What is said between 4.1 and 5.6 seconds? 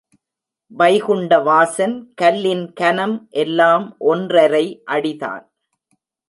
ஒன்றரை அடிதான்.